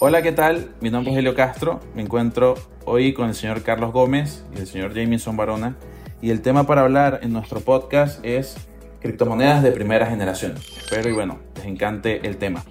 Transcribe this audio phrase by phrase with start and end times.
[0.00, 0.70] Hola, ¿qué tal?
[0.80, 1.80] Mi nombre es Helio Castro.
[1.96, 2.54] Me encuentro
[2.84, 5.74] hoy con el señor Carlos Gómez y el señor Jamison Barona.
[6.22, 8.68] Y el tema para hablar en nuestro podcast es
[9.00, 10.54] criptomonedas de primera generación.
[10.56, 12.62] Espero y bueno, les encante el tema.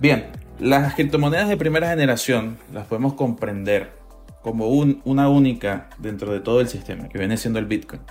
[0.00, 0.26] Bien,
[0.58, 3.92] las criptomonedas de primera generación las podemos comprender
[4.42, 8.02] como una única dentro de todo el sistema, que viene siendo el Bitcoin.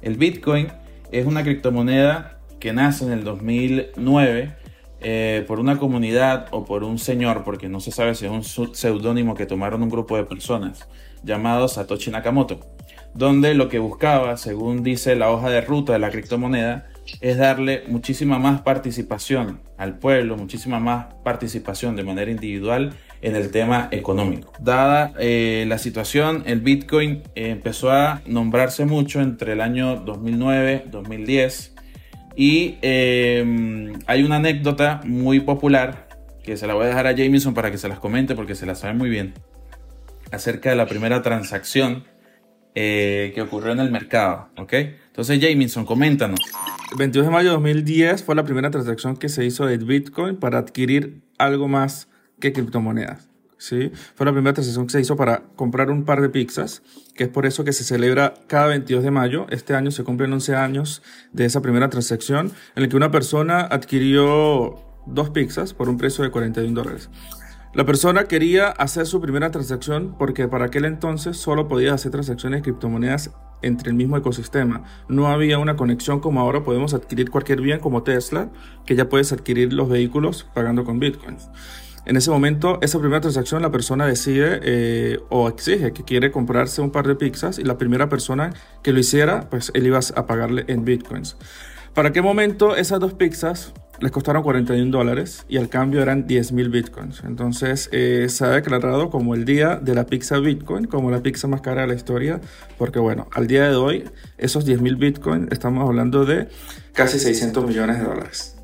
[0.00, 0.68] El Bitcoin
[1.10, 4.61] es una criptomoneda que nace en el 2009
[5.04, 8.74] eh, por una comunidad o por un señor, porque no se sabe si es un
[8.74, 10.88] seudónimo que tomaron un grupo de personas,
[11.22, 12.60] llamado Satoshi Nakamoto,
[13.14, 16.86] donde lo que buscaba, según dice la hoja de ruta de la criptomoneda,
[17.20, 23.50] es darle muchísima más participación al pueblo, muchísima más participación de manera individual en el
[23.50, 24.52] tema económico.
[24.60, 31.72] Dada eh, la situación, el Bitcoin eh, empezó a nombrarse mucho entre el año 2009-2010
[32.34, 36.08] y em, hay una anécdota muy popular
[36.44, 38.66] que se la voy a dejar a Jameson para que se las comente porque se
[38.66, 39.34] la sabe muy bien
[40.32, 42.04] acerca de la primera transacción
[42.74, 44.72] eh, que ocurrió en el mercado, ¿ok?
[44.72, 46.40] Entonces, Jameson, coméntanos.
[46.90, 50.36] El 22 de mayo de 2010 fue la primera transacción que se hizo de Bitcoin
[50.36, 52.08] para adquirir algo más
[52.40, 53.31] que criptomonedas.
[53.62, 53.92] ¿Sí?
[54.16, 56.82] Fue la primera transacción que se hizo para comprar un par de pizzas,
[57.14, 59.46] que es por eso que se celebra cada 22 de mayo.
[59.50, 63.60] Este año se cumplen 11 años de esa primera transacción en la que una persona
[63.60, 67.08] adquirió dos pizzas por un precio de 41 dólares.
[67.74, 72.58] La persona quería hacer su primera transacción porque para aquel entonces solo podía hacer transacciones
[72.58, 73.30] de criptomonedas
[73.62, 74.82] entre el mismo ecosistema.
[75.08, 78.50] No había una conexión como ahora podemos adquirir cualquier bien como Tesla,
[78.84, 81.48] que ya puedes adquirir los vehículos pagando con bitcoins.
[82.04, 86.80] En ese momento, esa primera transacción, la persona decide eh, o exige que quiere comprarse
[86.80, 90.26] un par de pizzas y la primera persona que lo hiciera, pues él iba a
[90.26, 91.36] pagarle en bitcoins.
[91.94, 96.52] ¿Para qué momento esas dos pizzas les costaron 41 dólares y al cambio eran 10
[96.52, 97.22] mil bitcoins?
[97.22, 101.46] Entonces eh, se ha declarado como el día de la pizza bitcoin, como la pizza
[101.46, 102.40] más cara de la historia,
[102.78, 104.04] porque bueno, al día de hoy,
[104.38, 106.48] esos 10 mil bitcoins, estamos hablando de
[106.94, 108.56] casi 600 millones de dólares.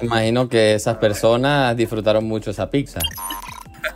[0.00, 3.00] Imagino que esas personas disfrutaron mucho esa pizza.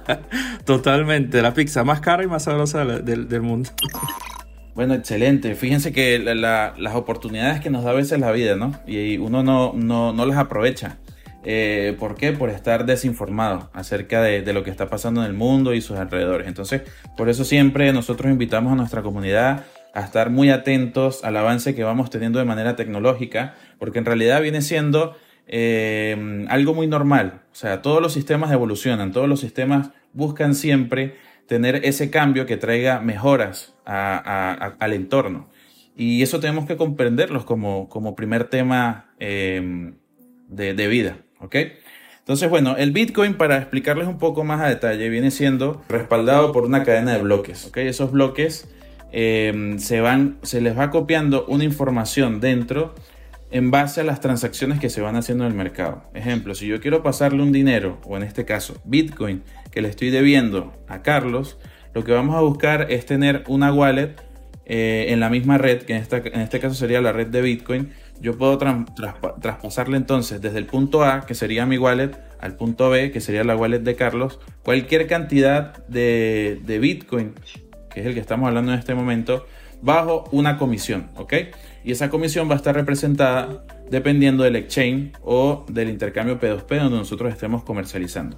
[0.64, 3.70] Totalmente, la pizza más cara y más sabrosa del, mundo.
[4.74, 5.54] Bueno, excelente.
[5.54, 8.72] Fíjense que las oportunidades que nos da a veces la vida, ¿no?
[8.86, 10.96] Y uno no, no, las aprovecha.
[11.44, 12.32] Eh, ¿Por qué?
[12.32, 15.98] Por estar desinformado acerca de, de, lo que está pasando en el mundo y sus
[15.98, 16.48] alrededores.
[16.48, 16.80] Entonces,
[17.18, 21.84] por eso siempre nosotros invitamos a nuestra comunidad a estar muy atentos al avance que
[21.84, 25.16] vamos teniendo de manera tecnológica, porque en realidad viene siendo
[25.46, 27.42] eh, algo muy normal.
[27.52, 31.16] O sea, todos los sistemas evolucionan, todos los sistemas buscan siempre
[31.46, 35.48] tener ese cambio que traiga mejoras al entorno.
[35.94, 39.96] Y eso tenemos que comprenderlos como, como primer tema em,
[40.48, 41.18] de, vida.
[41.40, 41.56] ¿ok?
[42.20, 46.64] Entonces, bueno, el Bitcoin, para explicarles un poco más a detalle, viene siendo respaldado por
[46.64, 47.66] una cadena de bloques.
[47.66, 47.78] ¿ok?
[47.78, 48.68] Esos bloques
[49.10, 52.94] em, se, van, se les va copiando una información dentro
[53.52, 56.04] en base a las transacciones que se van haciendo en el mercado.
[56.14, 60.10] Ejemplo, si yo quiero pasarle un dinero, o en este caso Bitcoin, que le estoy
[60.10, 61.58] debiendo a Carlos,
[61.94, 64.16] lo que vamos a buscar es tener una wallet
[64.64, 67.92] eh, en la misma red, que en, en, este caso sería la red de Bitcoin.
[68.20, 73.10] Yo puedo traspasarle entonces desde el punto A, que sería mi wallet, al punto B,
[73.10, 77.34] que sería la wallet de Carlos, cualquier cantidad de, de Bitcoin,
[77.92, 79.46] que es el que estamos hablando en este momento,
[79.82, 81.34] bajo una comisión, ¿ok?
[81.84, 86.98] Y esa comisión va a estar representada dependiendo del exchange o del intercambio P2P donde
[86.98, 88.36] nosotros estemos comercializando.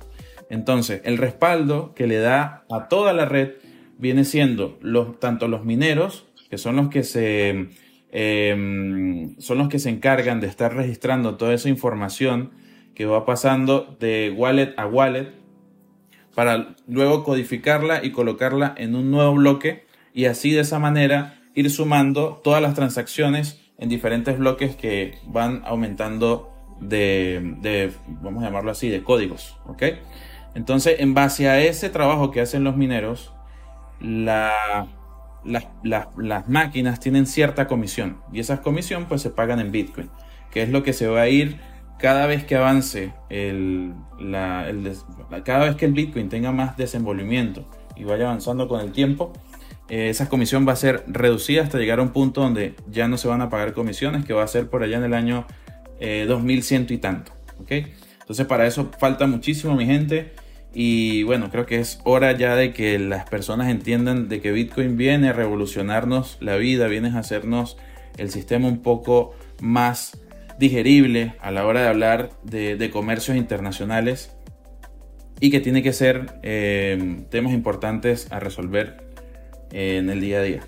[0.51, 3.53] Entonces, el respaldo que le da a toda la red
[3.99, 7.69] viene siendo los, tanto los mineros, que son los que se
[8.13, 12.53] em, son los que se encargan de estar registrando toda esa información
[12.95, 15.33] que va pasando de wallet a wallet
[16.35, 21.71] para luego codificarla y colocarla en un nuevo bloque y así de esa manera ir
[21.71, 26.51] sumando todas las transacciones en diferentes bloques que van aumentando
[26.81, 29.57] de, vamos a llamarlo así, de códigos.
[29.67, 29.83] ¿ok?
[30.55, 33.33] Entonces, en base a ese trabajo que hacen los mineros,
[34.01, 34.89] las
[36.49, 40.11] máquinas tienen cierta comisión y esas comisiones pues se pagan en Bitcoin,
[40.51, 41.59] que es lo que se va a ir
[41.99, 43.95] cada vez que avance el,
[45.45, 47.65] cada vez que el Bitcoin tenga más desenvolvimiento
[47.97, 49.33] y vaya avanzando con el tiempo,
[49.89, 53.19] eh, esa comisión va a ser reducida hasta llegar a un punto donde ya no
[53.19, 55.47] se van a pagar comisiones, que va a ser por allá en el año
[56.01, 57.33] 2100 eh, y tanto.
[57.69, 60.33] Entonces para eso falta muchísimo mi gente
[60.73, 64.97] y bueno, creo que es hora ya de que las personas entiendan de que Bitcoin
[64.97, 67.77] viene a revolucionarnos la vida, viene a hacernos
[68.17, 70.19] el sistema un poco más
[70.59, 74.35] digerible a la hora de hablar de, de comercios internacionales
[75.41, 79.04] y que tiene que ser eh, temas importantes a resolver
[79.75, 80.67] en el día a día.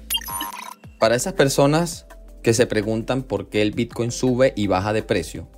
[0.98, 2.06] Para esas personas
[2.42, 5.48] que se preguntan por qué el Bitcoin sube y baja de precio,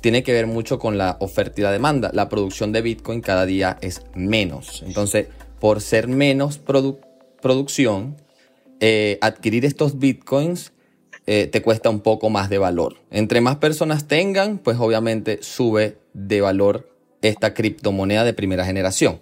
[0.00, 2.10] tiene que ver mucho con la oferta y la demanda.
[2.12, 4.82] La producción de Bitcoin cada día es menos.
[4.86, 5.26] Entonces,
[5.60, 6.60] por ser menos
[7.40, 8.16] producción,
[8.80, 10.72] eh, adquirir estos Bitcoins
[11.26, 12.96] eh, te cuesta un poco más de valor.
[13.10, 16.88] Entre más personas tengan, pues obviamente sube de valor
[17.20, 19.20] esta criptomoneda de primera generación.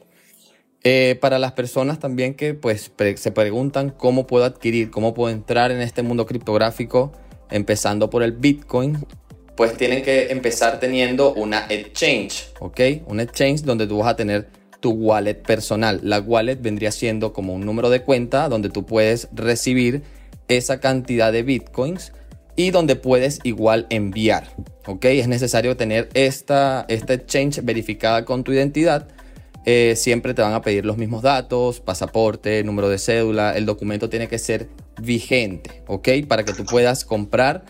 [0.84, 5.72] Eh, para las personas también que pues se preguntan cómo puedo adquirir, cómo puedo entrar
[5.72, 7.12] en este mundo criptográfico,
[7.50, 9.06] empezando por el Bitcoin,
[9.56, 12.80] pues tienen que empezar teniendo una exchange, ¿ok?
[13.06, 14.48] Un exchange donde tú vas a tener
[14.80, 16.00] tu wallet personal.
[16.02, 20.02] La wallet vendría siendo como un número de cuenta donde tú puedes recibir
[20.48, 22.12] esa cantidad de bitcoins
[22.56, 24.48] y donde puedes igual enviar.
[24.86, 25.04] ¿ok?
[25.06, 29.08] Es necesario tener esta, esta exchange verificada con tu identidad.
[29.66, 33.56] Eh, siempre te van a pedir los mismos datos, pasaporte, número de cédula.
[33.56, 34.68] El documento tiene que ser
[35.00, 36.08] vigente, ¿ok?
[36.28, 37.64] Para que tú puedas comprar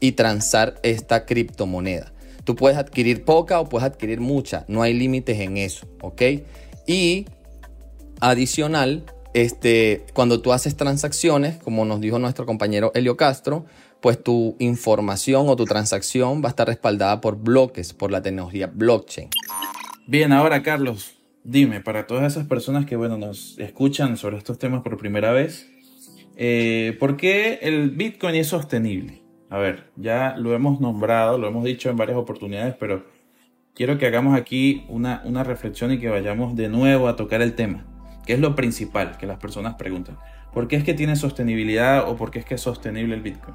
[0.00, 2.12] y transar esta criptomoneda.
[2.44, 4.64] Tú puedes adquirir poca o puedes adquirir mucha.
[4.68, 6.22] No hay límites en eso, ¿ok?
[6.86, 7.26] Y
[8.20, 9.04] adicional,
[9.34, 13.66] este, cuando tú haces transacciones, como nos dijo nuestro compañero Helio Castro,
[14.00, 18.70] pues tu información o tu transacción va a estar respaldada por bloques, por la tecnología
[18.72, 19.30] blockchain.
[20.06, 21.15] Bien, ahora Carlos,
[21.46, 25.70] dime, para todas esas personas que bueno, nos escuchan sobre estos temas por primera vez,
[26.36, 29.22] eh, ¿por qué el Bitcoin es sostenible?
[29.48, 33.06] A ver, ya lo hemos nombrado, lo hemos dicho en varias oportunidades, pero
[33.74, 37.54] quiero que hagamos aquí una, una reflexión y que vayamos de nuevo a tocar el
[37.54, 37.86] tema
[38.26, 40.18] que es lo principal que las personas preguntan.
[40.52, 43.54] ¿Por qué es que tiene sostenibilidad o por qué es que es sostenible el Bitcoin?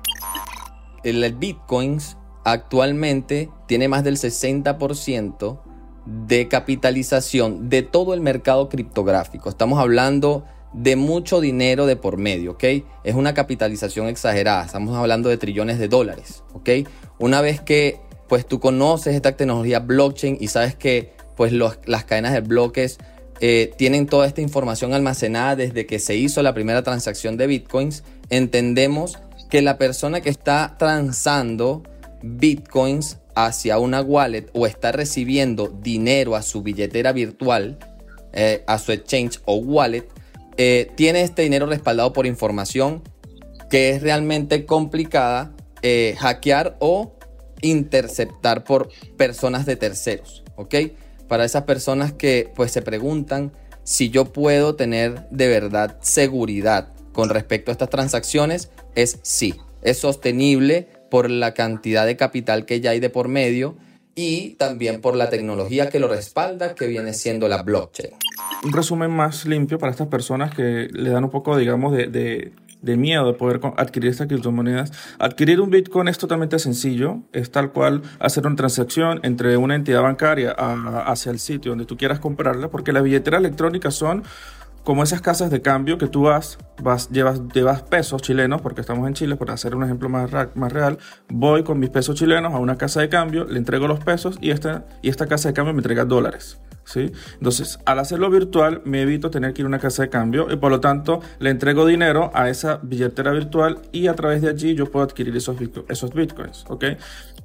[1.04, 2.00] El Bitcoin
[2.46, 5.62] actualmente tiene más del 60%
[6.06, 9.50] de capitalización de todo el mercado criptográfico.
[9.50, 12.64] Estamos hablando de mucho dinero de por medio, ¿ok?
[13.04, 16.70] Es una capitalización exagerada, estamos hablando de trillones de dólares, ¿ok?
[17.20, 22.34] Una vez que pues tú conoces esta tecnología blockchain y sabes que pues las cadenas
[22.34, 22.98] de bloques
[23.42, 28.04] eh, tienen toda esta información almacenada desde que se hizo la primera transacción de bitcoins,
[28.30, 29.18] entendemos
[29.50, 31.84] que la persona que está transando
[32.22, 37.78] bitcoins hacia una wallet o está recibiendo dinero a su billetera virtual,
[38.34, 40.08] eh, a su exchange o wallet,
[40.58, 43.02] eh, tiene este dinero respaldado por información
[43.70, 45.54] que es realmente complicada
[46.20, 47.16] hackear o
[47.62, 50.76] interceptar por personas de terceros, ¿ok?
[51.32, 53.54] para esas personas que pues se preguntan
[53.86, 59.98] si yo puedo tener de verdad seguridad con respecto a estas transacciones, es sí, es
[59.98, 63.76] sostenible por la cantidad de capital que ya hay de por medio
[64.16, 68.14] y también por la tecnología que lo respalda, que viene siendo la blockchain.
[68.64, 72.08] Un resumen más limpio para estas personas que le dan un poco, digamos, de,
[72.82, 74.92] de miedo de poder adquirir estas criptomonedas.
[75.20, 80.02] Adquirir un Bitcoin es totalmente sencillo, es tal cual hacer una transacción entre una entidad
[80.02, 84.24] bancaria hacia el sitio donde tú quieras comprarla, porque las billeteras electrónicas son
[84.84, 89.08] como esas casas de cambio que tú vas, vas llevas, llevas pesos chilenos, porque estamos
[89.08, 90.98] en Chile, por hacer un ejemplo más, más real,
[91.30, 94.52] voy con mis pesos chilenos a una casa de cambio, le entrego los pesos y
[94.52, 96.60] esta, y esta casa de cambio me entrega dólares.
[96.84, 97.12] ¿sí?
[97.34, 100.58] Entonces, al hacerlo virtual, me evito tener que ir a una casa de cambio y
[100.58, 104.76] por lo tanto le entrego dinero a esa billetera virtual y a través de allí
[104.76, 105.58] yo puedo adquirir esos,
[105.90, 106.66] esos bitcoins.
[106.68, 106.86] ¿ok?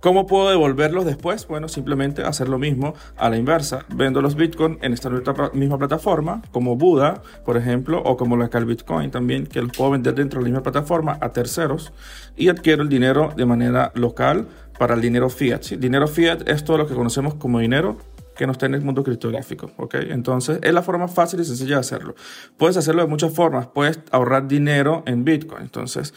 [0.01, 1.47] ¿Cómo puedo devolverlos después?
[1.47, 3.85] Bueno, simplemente hacer lo mismo a la inversa.
[3.95, 5.11] Vendo los bitcoins en esta
[5.53, 10.15] misma plataforma, como Buda, por ejemplo, o como local Bitcoin también, que los puedo vender
[10.15, 11.93] dentro de la misma plataforma a terceros
[12.37, 14.49] y adquiero el dinero de manera local
[14.79, 15.63] para el dinero fiat.
[15.79, 17.97] Dinero fiat es todo lo que conocemos como dinero
[18.37, 19.95] que no está en el mundo criptográfico, ¿ok?
[20.11, 22.15] Entonces, es la forma fácil y sencilla de hacerlo.
[22.59, 23.69] Puedes hacerlo de muchas formas.
[23.69, 25.63] Puedes ahorrar dinero en Bitcoin.
[25.63, 26.13] Entonces,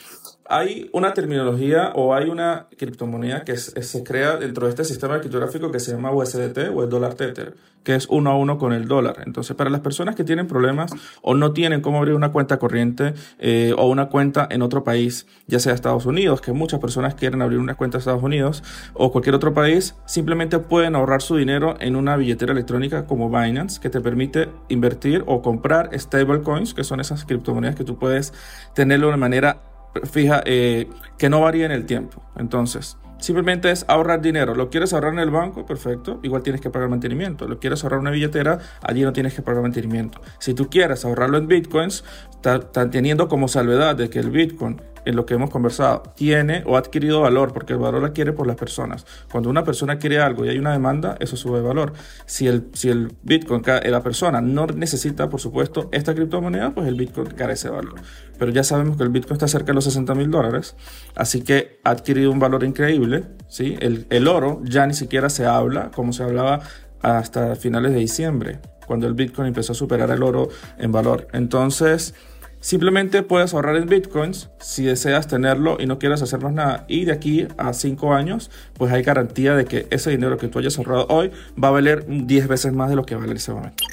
[0.50, 5.72] hay una terminología o hay una criptomoneda que se crea dentro de este sistema criptográfico
[5.72, 7.54] que se llama USDT o el dólar Tether,
[7.84, 9.22] que es uno a uno con el dólar.
[9.28, 10.92] Entonces, para las personas que tienen problemas
[11.22, 15.28] o no tienen cómo abrir una cuenta corriente eh, o una cuenta en otro país,
[15.46, 18.64] ya sea Estados Unidos, que muchas personas quieren abrir una cuenta en Estados Unidos
[18.96, 23.80] o cualquier otro país, simplemente pueden ahorrar su dinero en una billetera electrónica como Binance,
[23.80, 28.34] que te permite invertir o comprar stablecoins, que son esas criptomonedas que tú puedes
[28.74, 29.69] tenerlo de manera
[30.12, 32.24] fija, eh, que no varía en el tiempo.
[32.36, 34.56] Entonces, simplemente es ahorrar dinero.
[34.56, 35.66] ¿Lo quieres ahorrar en el banco?
[35.66, 36.20] Perfecto.
[36.24, 37.48] Igual tienes que pagar mantenimiento.
[37.48, 38.60] ¿Lo quieres ahorrar en una billetera?
[38.82, 40.22] Allí no tienes que pagar mantenimiento.
[40.40, 45.16] Si tú quieres ahorrarlo en bitcoins, está, teniendo como salvedad de que el bitcoin en
[45.16, 48.56] lo que hemos conversado, tiene o ha adquirido valor, porque el valor adquiere por las
[48.56, 49.06] personas.
[49.32, 51.94] Cuando una persona quiere algo y hay una demanda, eso sube valor.
[52.26, 56.96] Si el, si el Bitcoin, la persona no necesita, por supuesto, esta criptomoneda, pues el
[56.96, 57.96] Bitcoin carece de valor.
[58.38, 60.76] Pero ya sabemos que el Bitcoin está cerca de los 60 mil dólares,
[61.16, 63.26] así que ha adquirido un valor increíble.
[63.48, 63.78] ¿sí?
[63.80, 66.62] El, el oro ya ni siquiera se habla como se hablaba
[67.02, 71.28] hasta finales de diciembre, cuando el Bitcoin empezó a superar el oro en valor.
[71.34, 72.14] Entonces,
[72.62, 76.86] Simplemente puedes ahorrar en bitcoins si deseas tenerlo y no quieres hacer más nada.
[76.90, 80.60] Y de aquí a 5 años, pues hay garantía de que ese dinero que tú
[80.60, 83.54] hayas ahorrado hoy va a valer 10 veces más de lo que vale en ese
[83.54, 83.84] momento.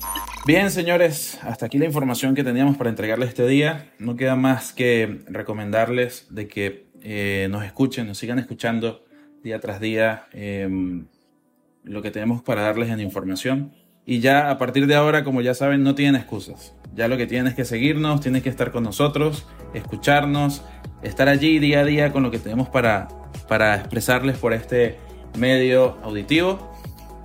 [0.46, 3.92] Bien, señores, hasta aquí la información que teníamos para entregarles este día.
[3.98, 9.04] No queda más que recomendarles de que eh, nos escuchen, nos sigan escuchando
[9.44, 11.06] día tras día em,
[11.84, 13.72] lo que tenemos para darles en información.
[14.04, 16.74] Y ya a partir de ahora, como ya saben, no tienen excusas.
[16.96, 20.62] Ya lo que tienen es que seguirnos, tienen que estar con nosotros, escucharnos,
[21.02, 23.08] estar allí día a día con lo que tenemos para,
[23.48, 24.98] para expresarles por este
[25.36, 26.72] medio auditivo.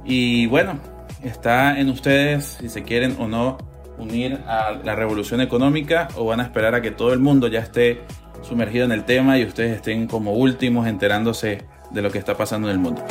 [0.04, 0.78] Y bueno,
[1.24, 3.58] está en ustedes si se quieren o no
[3.98, 7.60] unir a la revolución económica o van a esperar a que todo el mundo ya
[7.60, 8.02] esté
[8.42, 12.68] sumergido en el tema y ustedes estén como últimos enterándose de lo que está pasando
[12.68, 13.06] en el mundo.